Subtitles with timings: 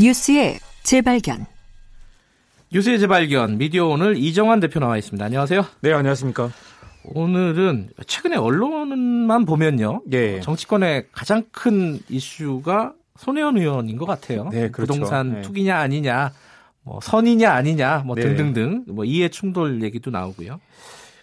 [0.00, 1.46] 뉴스의 재발견.
[2.72, 5.24] 뉴스의 재발견 미디어 오늘 이정환 대표 나와 있습니다.
[5.24, 5.64] 안녕하세요.
[5.82, 6.50] 네, 안녕하십니까.
[7.04, 10.02] 오늘은 최근에 언론만 보면요.
[10.12, 10.40] 예.
[10.40, 14.48] 정치권의 가장 큰 이슈가 손혜원 의원인 것 같아요.
[14.50, 14.94] 네, 그렇죠.
[14.94, 15.42] 부동산 네.
[15.42, 16.32] 투기냐 아니냐,
[16.82, 18.22] 뭐 선이냐 아니냐, 뭐 네.
[18.22, 20.60] 등등등 뭐 이해 충돌 얘기도 나오고요.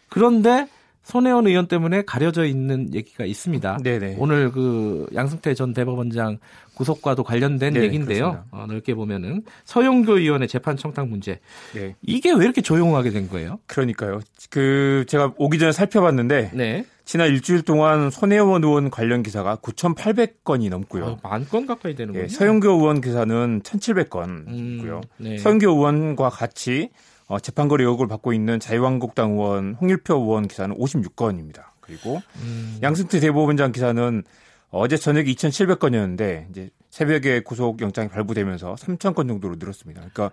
[0.10, 0.68] 그런데
[1.08, 3.78] 손혜원 의원 때문에 가려져 있는 얘기가 있습니다.
[3.82, 4.18] 네네.
[4.20, 6.38] 오늘 그 양승태 전 대법원장
[6.74, 8.32] 구속과도 관련된 네, 얘기인데요.
[8.32, 8.46] 그렇습니다.
[8.52, 11.40] 어, 넓게 보면은 서영교 의원의 재판 청탁 문제
[11.74, 11.96] 네.
[12.02, 13.58] 이게 왜 이렇게 조용하게 된 거예요?
[13.68, 14.20] 그러니까요.
[14.50, 21.20] 그 제가 오기 전에 살펴봤는데 네, 지난 일주일 동안 손혜원 의원 관련 기사가 9,800건이 넘고요.
[21.24, 22.26] 만건 가까이 되는군요.
[22.26, 24.50] 예, 서영교 의원 기사는 1,700건이고요.
[24.50, 25.38] 음, 네.
[25.38, 26.90] 서영교 의원과 같이
[27.28, 31.66] 어, 재판거리 의혹을 받고 있는 자유한국당 의원 홍일표 의원 기사는 56건입니다.
[31.82, 34.24] 그리고 음, 양승태 대법원장 기사는
[34.70, 40.02] 어제 저녁에 2,700건이었는데 이제 새벽에 구속 영장이 발부되면서 3,000건 정도로 늘었습니다.
[40.02, 40.32] 그러니까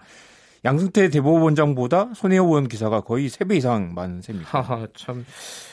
[0.65, 4.59] 양승태 대법원장보다 손혜원 의원 기사가 거의 3배 이상 많은 셈입니다.
[4.61, 5.25] 하하 참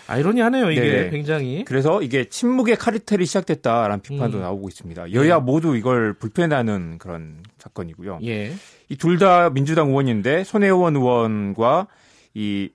[0.08, 1.10] 아이러니하네요 이게 네네.
[1.12, 1.64] 굉장히.
[1.66, 4.42] 그래서 이게 침묵의 카르텔이 시작됐다라는 비판도 음.
[4.42, 5.14] 나오고 있습니다.
[5.14, 8.20] 여야 모두 이걸 불편해하는 그런 사건이고요.
[8.26, 8.52] 예.
[8.90, 11.88] 이 둘 다 민주당 의원인데 손혜원 의원과
[12.34, 12.70] 이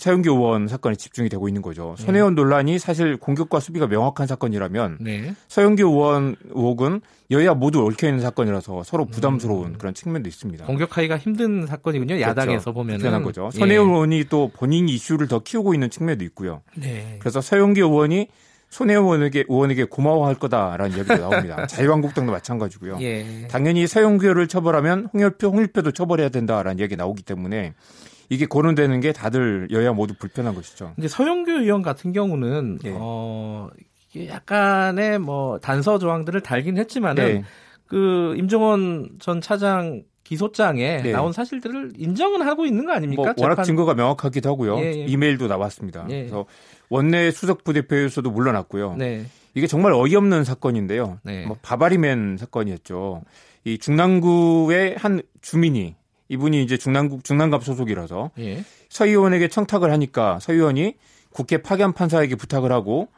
[0.00, 1.94] 서영교 의원 사건에 집중이 되고 있는 거죠.
[1.98, 5.34] 손혜원 논란이 사실 공격과 수비가 명확한 사건이라면 네.
[5.48, 10.64] 서영교 의원 의혹은 여야 모두 얽혀 있는 사건이라서 서로 부담스러운 그런 측면도 있습니다.
[10.64, 12.18] 공격하기가 힘든 사건이군요.
[12.18, 12.98] 야당에서 보면은.
[12.98, 13.50] 불편한 거죠.
[13.54, 13.58] 예.
[13.58, 16.62] 손혜원 의원이 또 본인 이슈를 더 키우고 있는 측면도 있고요.
[16.76, 17.16] 네.
[17.18, 18.28] 그래서 서영교 의원이
[18.70, 21.66] 손혜원 의원에게, 의원에게 고마워할 거다라는 이야기가 나옵니다.
[21.68, 22.96] 자유한국당도 마찬가지고요.
[23.02, 23.48] 예.
[23.50, 27.74] 당연히 서영교를 처벌하면 홍열표, 홍일표도 처벌해야 된다라는 이야기가 나오기 때문에
[28.30, 30.92] 이게 거론되는 게 다들 여야 모두 불편한 것이죠.
[30.94, 32.92] 근데 서영교 의원 같은 경우는 예.
[32.94, 33.68] 어
[34.14, 37.44] 이게 약간의 뭐 단서 조항들을 달긴 했지만은 네.
[37.86, 41.10] 그 임종원 전 차장 기소장에 네.
[41.12, 43.20] 나온 사실들을 인정은 하고 있는 거 아닙니까?
[43.22, 44.78] 뭐 워낙 재판- 증거가 명확하기도 하고요.
[44.78, 45.04] 예, 예.
[45.06, 46.06] 이메일도 나왔습니다.
[46.10, 46.20] 예.
[46.20, 46.46] 그래서
[46.88, 48.94] 원내 수석 부대표에서도 물러났고요.
[48.96, 49.24] 네.
[49.54, 51.18] 이게 정말 어이없는 사건인데요.
[51.24, 51.46] 네.
[51.46, 53.22] 뭐 바바리맨 사건이었죠.
[53.64, 55.96] 이 중랑구의 한 주민이
[56.30, 58.64] 이분이 이제 중랑구 중랑갑 소속이라서 예.
[58.88, 60.94] 서 의원에게 청탁을 하니까 서 의원이
[61.30, 63.08] 국회 파견 판사에게 부탁을 하고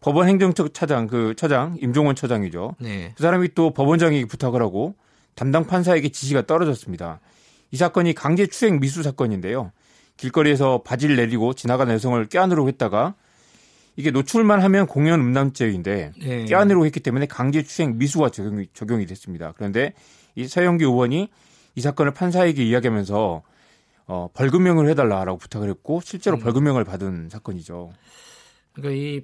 [0.00, 2.76] 법원 행정처 차장 그 처장 임종원 처장이죠.
[2.80, 3.12] 네.
[3.16, 4.94] 그 사람이 또 법원장에게 부탁을 하고
[5.34, 7.20] 담당 판사에게 지시가 떨어졌습니다.
[7.72, 9.72] 이 사건이 강제 추행 미수 사건인데요.
[10.16, 13.14] 길거리에서 바지를 내리고 지나간 여성을 껴안으려고 했다가
[13.96, 16.44] 이게 노출만 하면 공연 음란죄인데 예.
[16.44, 19.52] 껴안으려고 했기 때문에 강제 추행 미수가 적용이, 적용이 됐습니다.
[19.56, 19.94] 그런데
[20.36, 21.28] 이 서영기 의원이
[21.74, 23.42] 이 사건을 판사에게 이야기하면서
[24.06, 26.40] 어, 벌금형을 해달라라고 부탁을 했고 실제로 음.
[26.40, 27.92] 벌금형을 받은 사건이죠.
[28.72, 29.22] 그러니까 이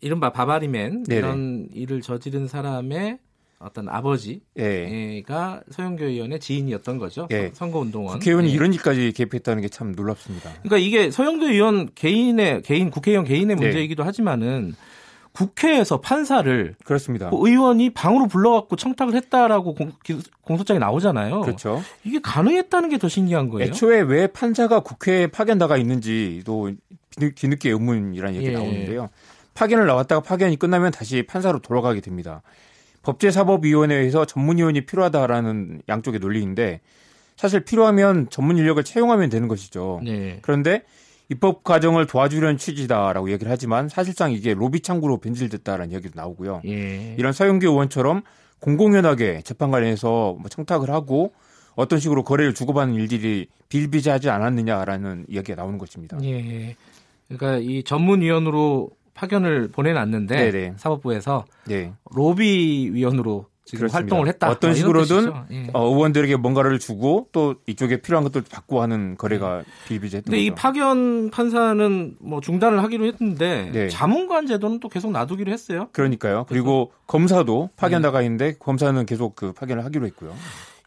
[0.00, 1.18] 이른바 바바리맨 네네.
[1.18, 3.18] 이런 일을 저지른 사람의
[3.58, 5.22] 어떤 아버지가 예.
[5.70, 7.28] 서영교 의원의 지인이었던 거죠.
[7.30, 7.50] 예.
[7.52, 8.14] 선거운동원.
[8.18, 8.52] 국회의원이 예.
[8.52, 10.50] 이런 일까지 개입했다는 게 참 놀랍습니다.
[10.62, 13.62] 그러니까 이게 서영교 의원 개인의 개인 국회의원 개인의 네.
[13.62, 14.74] 문제이기도 하지만은
[15.32, 17.30] 국회에서 판사를 그렇습니다.
[17.30, 21.40] 그 의원이 방으로 불러갖고 청탁을 했다라고 공, 소장이 나오잖아요.
[21.42, 21.82] 그렇죠.
[22.04, 23.68] 이게 가능했다는 게 더 신기한 거예요.
[23.68, 26.72] 애초에 왜 판사가 국회에 파견 나가 있는지도
[27.10, 28.52] 뒤늦- 뒤늦게 의문이라는 얘기 예.
[28.52, 29.08] 가 나오는데요.
[29.54, 32.42] 파견을 나왔다가 파견이 끝나면 다시 판사로 돌아가게 됩니다.
[33.02, 36.80] 법제사법위원회에서 전문위원이 필요하다라는 양쪽의 논리인데
[37.36, 40.00] 사실 필요하면 전문 인력을 채용하면 되는 것이죠.
[40.04, 40.38] 네.
[40.42, 40.82] 그런데
[41.30, 46.62] 입법 과정을 도와주려는 취지다라고 얘기를 하지만 사실상 이게 로비 창구로 변질됐다라는 얘기도 나오고요.
[46.66, 47.14] 예.
[47.16, 48.22] 이런 서영교 의원처럼
[48.58, 51.32] 공공연하게 재판 관련해서 뭐 청탁을 하고
[51.76, 56.18] 어떤 식으로 거래를 주고받는 일들이 비일비재하지 않았느냐라는 이야기가 나오는 것입니다.
[56.24, 56.74] 예.
[57.28, 60.74] 그러니까 이 전문위원으로 파견을 보내놨는데 네네.
[60.78, 61.92] 사법부에서 네.
[62.12, 63.98] 로비위원으로 지금 그렇습니다.
[63.98, 64.50] 활동을 했다.
[64.50, 65.32] 어떤 뭐 식으로든.
[65.52, 65.66] 예.
[65.72, 70.60] 어, 의원들에게 뭔가를 주고 또 이쪽에 필요한 것들 받고 하는 거래가 비일비재했던 근데 이 거죠.
[70.60, 73.88] 파견 판사는 뭐 중단을 하기로 했는데 네.
[73.88, 75.88] 자문관 제도는 또 계속 놔두기로 했어요.
[75.92, 76.46] 그러니까요.
[76.48, 77.76] 그리고 검사도 네.
[77.76, 80.34] 파견 나가 있는데 검사는 계속 그 파견을 하기로 했고요.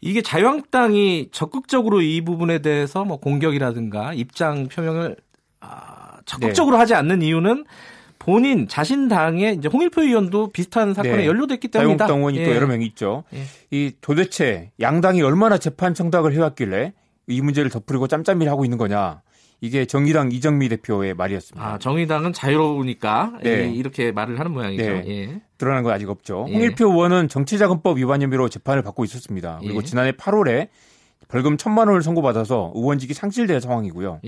[0.02, 5.16] 이게 자유한국당이 적극적으로 이 부분에 대해서 뭐 공격이라든가 입장 표명을
[5.60, 7.64] 아, 적극적으로 하지 않는 이유는
[8.24, 11.26] 본인 자신 당의 이제 홍일표 의원도 비슷한 사건에 네.
[11.26, 12.06] 연루됐기 때문이다.
[12.06, 12.56] 자유한국당 의원이 또 예.
[12.56, 13.24] 여러 명 있죠.
[13.34, 13.42] 예.
[13.70, 16.94] 이 도대체 양당이 얼마나 재판 청탁을 해왔길래
[17.26, 19.20] 이 문제를 덮으려고 짬짬이를 하고 있는 거냐.
[19.60, 21.66] 이게 정의당 이정미 대표의 말이었습니다.
[21.66, 23.50] 아, 정의당은 자유로우니까 네.
[23.50, 24.82] 예, 이렇게 말을 하는 모양이죠.
[24.82, 25.04] 네.
[25.06, 25.40] 예.
[25.58, 26.46] 드러난 건 아직 없죠.
[26.48, 26.54] 예.
[26.54, 29.58] 홍일표 의원은 정치자금법 위반 혐의로 재판을 받고 있었습니다.
[29.60, 29.84] 그리고 예.
[29.84, 30.68] 지난해 8월에
[31.28, 34.20] 벌금 1천만 원을 선고받아서 의원직이 상실된 상황이고요.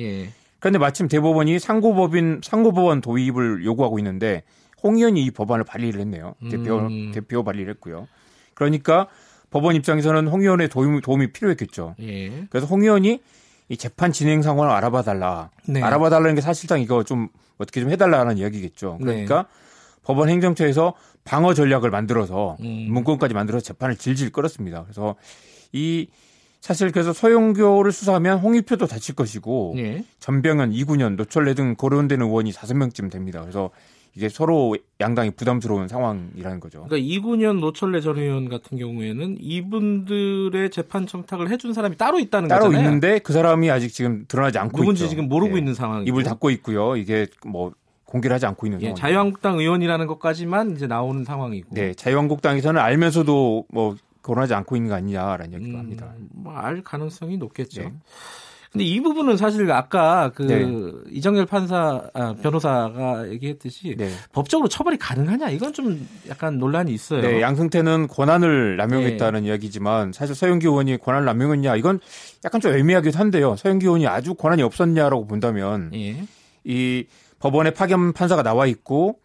[0.57, 0.61] 예.
[0.61, 4.43] 그런데 마침 대법원이 상고법인 상고법원 도입을 요구하고 있는데
[4.83, 6.35] 홍 의원이 이 법안을 발의를 했네요.
[6.51, 7.13] 대표 음.
[7.13, 8.09] 대표 발의를 했고요.
[8.55, 9.09] 그러니까
[9.51, 11.97] 법원 입장에서는 홍 의원의 도움, 도움이 필요했겠죠.
[12.01, 12.47] 예.
[12.51, 13.21] 그래서 홍 의원이
[13.69, 15.51] 이 재판 진행 상황을 알아봐 달라.
[15.67, 15.83] 네.
[15.83, 18.99] 알아봐 달라는 게 사실상 이거 좀 어떻게 좀 해달라는 이야기겠죠.
[19.01, 19.47] 그러니까
[20.05, 20.95] 법원 행정처에서
[21.25, 22.87] 방어 전략을 만들어서 음.
[22.91, 24.85] 문건까지 만들어서 재판을 질질 끌었습니다.
[24.85, 25.17] 그래서
[25.73, 26.09] 이
[26.67, 30.03] 사실 그래서 서영교를 수사하면 홍익표도 다칠 것이고 예.
[30.19, 33.41] 전병현, 이군현, 노철래 등 거론되는 의원이 다섯 명쯤 됩니다.
[33.41, 33.71] 그래서
[34.17, 36.83] 이게 서로 양당이 부담스러운 상황이라는 거죠.
[36.89, 42.65] 그러니까 이군현 노철래 전 의원 같은 경우에는 이분들의 재판 청탁을 해준 사람이 따로 있다는 따로
[42.65, 42.85] 거잖아요.
[42.85, 45.11] 있는데 그 사람이 아직 지금 드러나지 않고 누군지 있죠.
[45.11, 45.59] 지금 모르고 예.
[45.61, 46.09] 있는 상황이고.
[46.09, 46.97] 입을 닫고 있고요.
[46.97, 47.71] 이게 뭐
[48.07, 48.97] 공개를 하지 않고 있는 예, 상황.
[48.97, 51.69] 자유한국당 의원이라는 것까지만 이제 나오는 상황이고.
[51.71, 53.95] 네, 자유한국당에서는 알면서도 뭐
[54.27, 56.13] 거론하지 않고 있는 거 아니냐라는 얘기도 합니다.
[56.33, 57.83] 뭐알 가능성이 높겠죠.
[57.83, 57.93] 네.
[58.73, 61.13] 근데 이 부분은 사실 아까 그 네.
[61.13, 64.11] 이정열 판사 아, 변호사가 얘기했듯이 네.
[64.33, 67.23] 법적으로 처벌이 가능하냐 이건 좀 약간 논란이 있어요.
[67.23, 69.49] 네, 양승태는 권한을 남용했다는 네.
[69.49, 72.01] 이야기지만 사실 서영기 의원이 권한을 남용했냐 이건
[72.45, 73.57] 약간 좀 애매하기도 한데요.
[73.57, 76.25] 서영기 의원이 아주 권한이 없었냐라고 본다면 예.
[76.65, 77.07] 이
[77.39, 79.21] 법원에 파견 판사가 나와 있고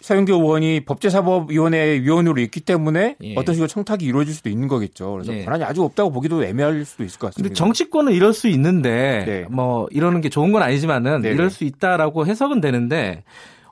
[0.00, 3.34] 서영교 의원이 법제사법위원회 위원으로 있기 때문에 예.
[3.36, 5.12] 어떤 식으로 청탁이 이루어질 수도 있는 거겠죠.
[5.12, 5.44] 그래서 네.
[5.44, 7.54] 권한이 아주 없다고 보기도 애매할 수도 있을 것 근데 같습니다.
[7.54, 9.46] 정치권은 이럴 수 있는데 네.
[9.50, 11.34] 뭐 이러는 게 좋은 건 아니지만은 네네.
[11.34, 13.24] 이럴 수 있다라고 해석은 되는데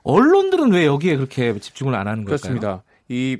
[0.03, 2.37] 언론들은 왜 여기에 그렇게 집중을 안 하는 걸까요?
[2.37, 2.83] 그렇습니다.
[3.09, 3.37] 이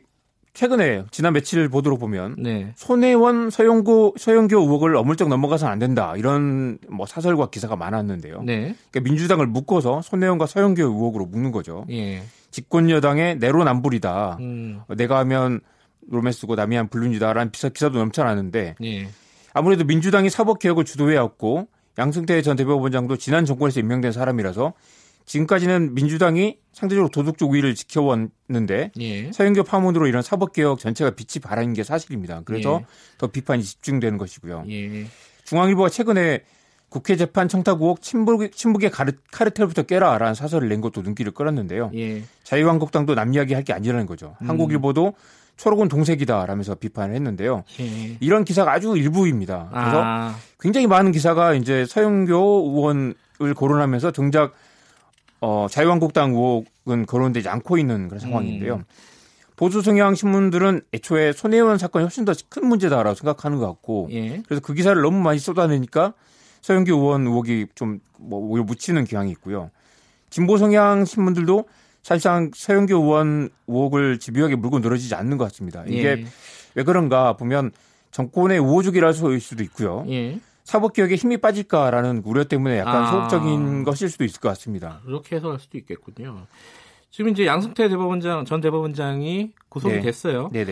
[0.53, 2.73] 최근에 지난 며칠 보도로 보면 네.
[2.75, 8.41] 손혜원 서영고 서영교 의혹을 어물쩍 넘어가서는 안 된다 이런 뭐 사설과 기사가 많았는데요.
[8.43, 8.75] 네.
[8.89, 11.85] 그러니까 민주당을 묶어서 손혜원과 서영교 의혹으로 묶는 거죠.
[11.91, 12.23] 예.
[12.51, 14.38] 집권 여당의 내로남불이다.
[14.39, 14.81] 음.
[14.95, 15.61] 내가 하면
[16.09, 19.09] 로맨스고 남이 하면 불륜이다라는 기사, 기사도 넘쳐나는데 예.
[19.53, 21.67] 아무래도 민주당이 사법개혁을 주도해왔고
[21.97, 24.73] 양승태 전 대법원장도 지난 정권에서 임명된 사람이라서
[25.25, 29.31] 지금까지는 민주당이 상대적으로 도덕적 우위를 지켜왔는데 예.
[29.31, 32.44] 서영교 파문으로 이런 사법개혁 전체가 빛이 발한 게 사실입니다.
[32.45, 32.85] 그래서 예.
[33.17, 34.63] 더 비판이 집중되는 것이고요.
[34.69, 35.07] 예.
[35.44, 36.44] 중앙일보가 최근에
[36.97, 41.91] 국회 재판 청탁 의혹 친북, 친북의 가르, 카르텔부터 깨라라는 사설을 낸 것도 눈길을 끌었는데요.
[41.94, 42.23] 예.
[42.44, 44.35] 자유한국당도 남 이야기 할 게 아니라는 거죠.
[44.41, 44.49] 음.
[44.49, 45.13] 한국일보도
[45.57, 47.63] 초록은 동색이다라면서 비판을 했는데요.
[47.81, 48.17] 예.
[48.19, 49.69] 이런 기사가 아주 일부입니다.
[49.71, 52.33] 그래서 아, 굉장히 많은 기사가 이제 서영교
[52.73, 54.53] 의원을 거론하면서 정작
[55.39, 58.75] 어, 자유한국당 의혹은 거론되지 않고 있는 그런 상황인데요.
[58.77, 58.83] 음.
[59.55, 64.41] 보수 성향 신문들은 애초에 손혜원 사건이 훨씬 더 큰 문제다라고 생각하는 것 같고 예.
[64.47, 66.13] 그래서 그 기사를 너무 많이 쏟아내니까
[66.67, 69.71] 서영교 의원 의혹이 좀뭐 오히려 묻히는 경향이 있고요.
[70.29, 71.63] 진보 성향 신문들도
[72.03, 75.85] 사실상 서영교 의원 의혹을 집요하게 물고 늘어지지 않는 것 같습니다.
[75.87, 76.25] 이게 예.
[76.75, 77.71] 왜 그런가 보면
[78.11, 80.05] 정권의 우호적이라 할 수도 있고요.
[80.09, 80.41] 예.
[80.65, 83.11] 사법개혁에 힘이 빠질까라는 우려 때문에 약간 아.
[83.11, 84.99] 소극적인 것일 수도 있을 것 같습니다.
[85.05, 86.47] 그렇게 해석할 수도 있겠군요.
[87.09, 90.01] 지금 이제 양승태 대법원장 전 대법원장이 구속이 네.
[90.01, 90.49] 됐어요.
[90.51, 90.65] 네네.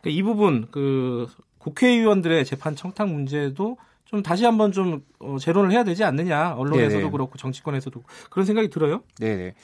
[0.00, 1.26] 그러니까 이 부분 그
[1.58, 3.76] 국회의원들의 재판 청탁 문제도
[4.10, 7.10] 좀 다시 한번 좀 어, 재론을 해야 되지 않느냐 언론에서도 네네.
[7.10, 9.02] 그렇고 정치권에서도 그런 생각이 들어요.
[9.18, 9.54] 네네.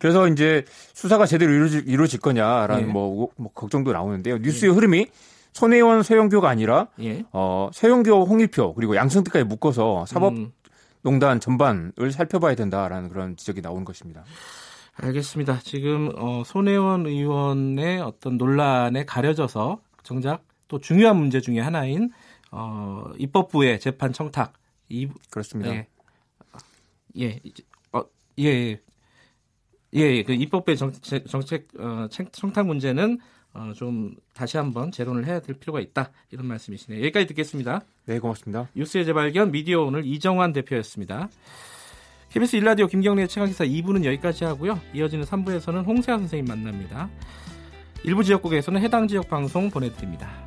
[0.00, 2.92] 그래서 이제 수사가 제대로 이루어질, 이루어질 거냐라는 네.
[2.92, 4.38] 뭐, 뭐 걱정도 나오는데요.
[4.38, 5.06] 뉴스의 흐름이
[5.52, 7.24] 손혜원 서영교가 아니라 예.
[7.30, 14.24] 어, 서영교 홍일표 그리고 양승태까지 묶어서 음, 사법농단 전반을 살펴봐야 된다라는 그런 지적이 나오는 것입니다.
[14.96, 15.60] 알겠습니다.
[15.62, 22.10] 지금 어, 손혜원 의원의 어떤 논란에 가려져서 정작 또 중요한 문제 중에 하나인
[22.52, 24.52] 어, 입법부의 재판 청탁
[24.88, 25.74] 이 그렇습니다.
[25.74, 25.88] 예.
[27.18, 27.40] 예.
[27.92, 28.02] 어,
[28.38, 28.44] 예.
[28.44, 28.80] 예.
[29.94, 33.18] 예, 그 입법부의 정책, 정책 어, 청- 청탁 문제는
[33.54, 36.10] 어, 좀 다시 한번 재론을 해야 될 필요가 있다.
[36.30, 37.00] 이런 말씀이시네요.
[37.02, 37.82] 여기까지 듣겠습니다.
[38.06, 38.68] 네, 고맙습니다.
[38.74, 41.28] 뉴스의 재발견 미디어 오늘 이정환 대표였습니다.
[42.30, 44.80] KBS 일라디오 김경래의 최강기사 2부는 여기까지 하고요.
[44.94, 47.10] 이어지는 3부에서는 홍세아 선생님 만납니다.
[48.04, 50.42] 일부 지역국에서는 해당 지역 방송 보내드립니다.